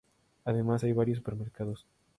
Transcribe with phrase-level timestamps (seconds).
[0.45, 1.85] Además hay varios supermercados.